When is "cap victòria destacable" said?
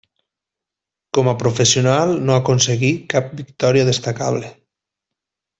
3.15-4.55